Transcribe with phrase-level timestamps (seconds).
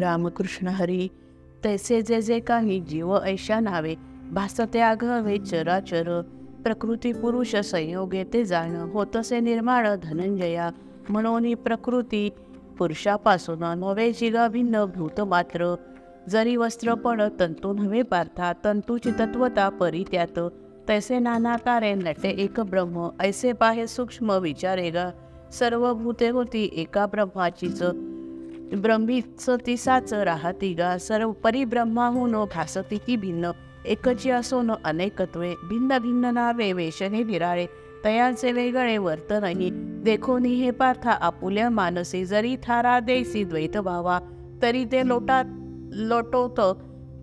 [0.00, 1.08] रामकृष्ण हरी.
[1.64, 3.94] तैसे जे जे काही जीव ऐशा नावे
[4.32, 6.22] भासते आघवे चराचर.
[6.64, 10.70] प्रकृती पुरुष संयोगे ते जाण होतसे निर्माण धनंजया.
[11.10, 12.30] म्हणून प्रकृती
[12.78, 15.74] पुरुषापासून नवे जिगा भिन्न भूत मात्र.
[16.28, 20.38] जरी वस्त्र पण तंतू नव्हे पार्था तंतूची तत्वता परी त्यात.
[20.88, 25.10] तैसे नानाकारे नटे एक ब्रह्म ऐसे पाहे सूक्ष्म विचारेगा.
[25.52, 27.82] सर्व भूते होती एका ब्रह्माचीच.
[28.76, 33.50] ब्रह्मीचं तिसाच राहती गा सर्व परिब्रह्माहून भासती की भिन्न.
[33.86, 37.66] एकची असोन अनेकत्वे भिन्न भिन्न नावे वेशने निराळे.
[38.04, 39.70] तयाचे वेगळे वर्तनही
[40.04, 44.18] देखोनी हे पार्था आपुल्या मानसी जरी थारा देसी द्वैत भावा
[44.62, 45.44] तरी ते लोटात
[45.92, 46.60] लोटवत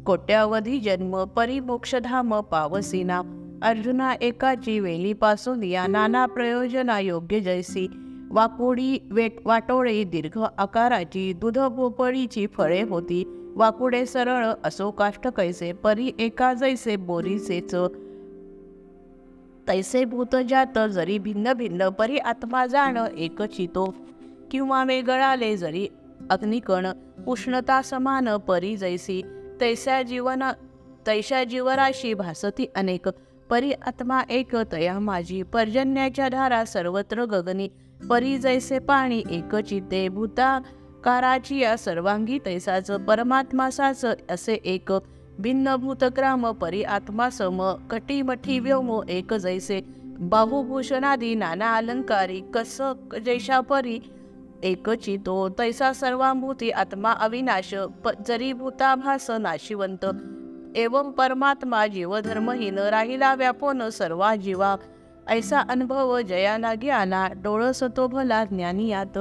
[0.05, 3.21] कोट्यावधी जन्म परिमोक्षधाम पावसीना.
[3.63, 7.87] अर्जुना एकाची वेलीपासून या नाना प्रयोजना योग्य जैसी
[8.31, 13.23] वाकुडी वेट वाटोळी दीर्घ आकाराची दुध भोपळीची फळे होती.
[13.55, 17.75] वाकुडे सरळ असो काष्ट कैसे परी एका जैसे बोरीसेच.
[19.67, 23.95] तैसे भूत जात जरी भिन्न भिन्न परी आत्मा जाण एकचितो
[24.51, 25.87] किंवा वेगळाले जरी
[26.29, 26.87] अग्निकण
[27.27, 29.21] उष्णता समान परी जैसी.
[29.61, 30.43] तैसा जीवन
[31.07, 33.07] तैशा जीवराशी भासती अनेक.
[33.49, 35.43] परी आत्मा एक तया माझी.
[35.43, 37.69] पर्जन्याच्या धारा सर्वत्र गगनी.
[38.09, 44.93] परी जैसे पाणी एकचिते भूताकाराची या सर्वांगी तैसाच परमात्मासाच असे एक.
[45.39, 49.81] भिन्न भूतग्राम परी आत्मा सम कटीमठी व्योम एक जैसे.
[50.19, 52.81] बाहुभूषणादी नाना अलंकारी कस
[53.25, 53.99] जैशा परी.
[54.63, 60.05] एकचितो तैसा सर्वांभूती आत्मा अविनाश प जरी भूताभास नाशिवंत.
[60.77, 64.75] एवं परमात्मा जीवधर्महीन राहिला व्यापोन सर्वा जीवा.
[65.27, 69.17] ऐसा अनुभव जया लागे आला डोळस तो भला ज्ञानी यात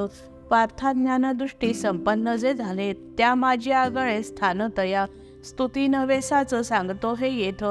[0.50, 5.06] पार्था ज्ञानदृष्टी संपन्न जे झाले त्या माझी आगळे स्थान तया.
[5.44, 7.64] स्तुती नवेसाच सांगतो हे येथ.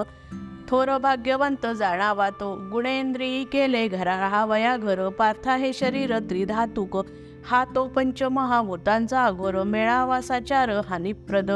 [0.67, 5.09] थोर भाग्यवंत जाणावा तो गुणेंद्रियी केले घरा राहावया घर.
[5.09, 6.97] पार्था हे शरीर त्रिधातुक.
[7.49, 11.51] हा तो पंचमहाभूतांचा अघोर मेळावासाचार हानिप्रद.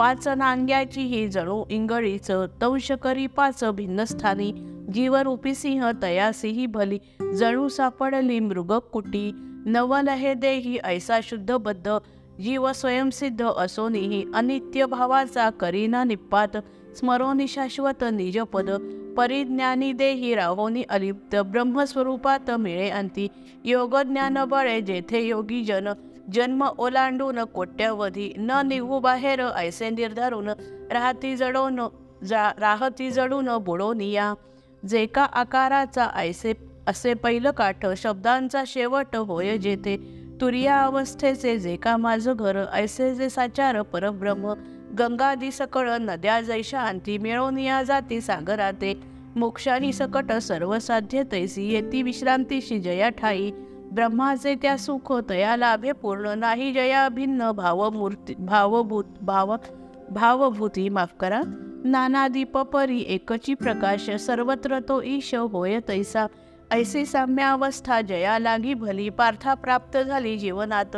[0.00, 2.30] पाच नांग्याची ही जणू इंगळीच
[2.60, 4.52] तंश करी पाच भिन्नस्थानी.
[4.94, 6.98] जीवरूपी सिंह तयासीही भली
[7.36, 9.30] जणू सापडली मृगकुटी
[9.66, 11.98] नवल हे देही ऐसा शुद्धबद्ध
[12.42, 16.56] जीव स्वयंसिद्ध असोनीही अनित्य भावाचा करीना निपात
[16.96, 18.70] स्मरोनी शाश्वत निजपद
[19.16, 23.28] परिज्ञानी देही राहोनी अलिप्त ब्रह्मस्वरूपात मिळे अंती.
[23.64, 25.88] योगज्ञान बळे जेथे योगी जन
[26.32, 28.32] जन्म ओलांडून कोट्यावधी.
[28.36, 30.48] न निघू बाहेर ऐसे निर्धारून
[30.90, 31.80] राहती जडवून
[32.24, 34.34] जा राहती जडून बुडोनिया.
[34.88, 36.52] जे का आकाराचा ऐसे
[36.86, 39.96] असे पहिलं काठ शब्दांचा शेवट होय जेथे.
[40.40, 44.54] तुर्या अवस्थेचे जे का माझं घर ऐसे जे साचार परब्रह्म.
[44.98, 49.00] गंगादी सकळ नद्या जैशा अंती मिळवून या जाती सागराते.
[49.36, 53.50] मोक्षानी सकट सर्व साध्य तैसी येती विश्रांतीशी जया ठाई
[53.92, 56.72] ब्रह्माचे त्या सुख तया लाभे पूर्ण नाही.
[56.72, 59.56] जया भिन्न भावमूर्ती भावभूत भाव
[60.10, 61.42] भावभूती माफ करा.
[61.84, 64.10] नाना दीप परी एकची प्रकाश.
[64.10, 66.26] सर्वत्र तो ईश होय तैसा.
[66.70, 69.08] ऐसी साम्यावस्था जया लागी भली.
[69.08, 70.96] पार्था प्राप्त झाली जीवनात.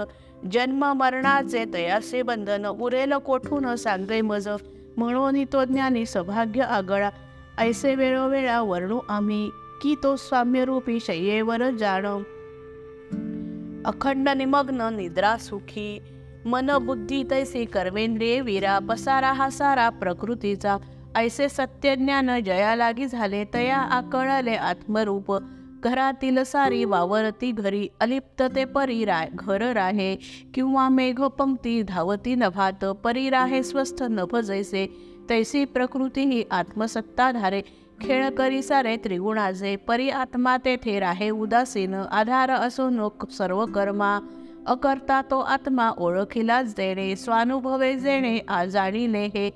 [0.52, 2.66] जन्म मरणाचे तयासे बंधन.
[2.66, 4.48] उरेल कोठून सांगे मज.
[4.96, 7.10] म्हणून तो ज्ञानी सौभाग्य आगळा.
[7.58, 9.50] ऐसे वेळोवेळा वर्णू आम्ही
[9.82, 12.20] की तो स्वाम्यरूपी शय्येवर जाणव
[13.86, 16.00] अखंड निमग्न निद्रा सुखी
[16.46, 20.76] मन बुद्धी तैसे कर्मेंद्रिये वीरा पसारा हा सारा प्रकृतीचा.
[21.16, 25.38] ऐसे सत्यज्ञान जया लागी झाले तया आकळले आत्मरूप.
[25.82, 30.16] घरातील सारी वावरती घरी अलिप्त ते परी राय घर राहे.
[30.54, 34.86] किंवा मेघ पंक्ती धावती नभात परी राहे स्वस्थ नभ जैसे.
[35.30, 37.62] तैसी प्रकृती ही आत्मसत्ता धारे
[38.02, 44.18] खेळ करी सारे त्रिगुणाचे परी आत्मा तेथे राहे उदासीन आधार असो नो सर्व कर्मा
[44.66, 49.50] अकर्ता तो आत्मा ओळखीलाच देणे स्वानुभवे जेणे आ जाणीले हे.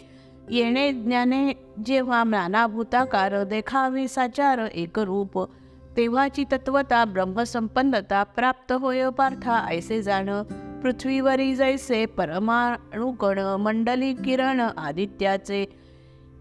[0.50, 1.52] येणे ज्ञाने
[1.86, 5.48] जेव्हा नानाभूताकार देखावी साचार एकरूप.
[5.96, 10.42] तेव्हाची तत्वता ब्रह्मसंपन्नता प्राप्त होय पार्था ऐसे जाण.
[10.82, 15.85] पृथ्वीवरी जैसे परमाणुकण मंडली किरण आदित्याचे.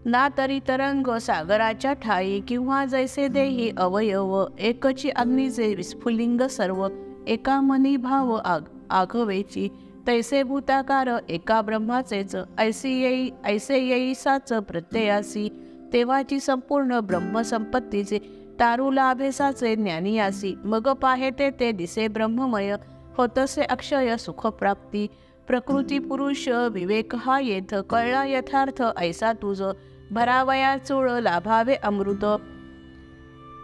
[0.06, 6.86] ना तरी तरंग सागराच्या ठाई किंवा जैसे देही अवयव एकची अग्निजे विस्फुलिंग सर्व
[7.26, 9.68] एका मनी भाव आग आघवेची
[10.06, 15.48] तैसे भूताकार एका ब्रह्माचेच ऐसी येई ऐसे येईसाच प्रत्ययासी
[15.92, 18.18] तेव्हाची संपूर्ण ब्रह्मसंपत्तीचे
[18.60, 22.74] तारुला अभेसाचे ज्ञानियासी मग पाहे ते ते दिसे ब्रह्ममय
[23.18, 25.06] होतसे अक्षय सुखप्राप्ती
[25.48, 29.60] प्रकृती पुरुष विवेक हा येथ कळला यथार्थ ऐसा तुझ
[30.12, 32.24] भरावया चोळ लाभावे अमृत.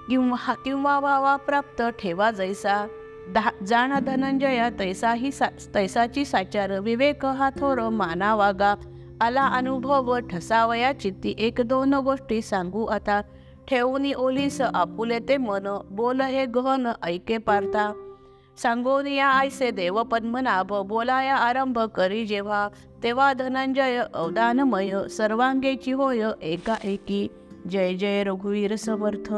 [0.09, 2.87] किंवा किंवा व्हावा प्राप्त ठेवा जैसा.
[3.35, 6.81] धा जाण धनंजया तैसाही सा तैसाची साचार.
[6.81, 8.75] विवेक हा थोर माना वागा.
[9.21, 11.35] आला अनुभव ठसावया चित्ती.
[11.39, 13.23] एक दोन गोष्टी सांगू आता.
[13.69, 15.81] ठेवूनी ओलीस आपुले ते मन.
[15.91, 18.12] बोल हे गहन ऐके पारता.
[18.59, 22.69] सांगून या आयसे देव पद्मनाभ बोलाया आरंभ करी जेव्हा
[23.03, 27.29] तेव्हा धनंजय अवदानमय सर्वांगेची होय एका एकी
[27.71, 29.33] जय जय रघुवीर समर्थ.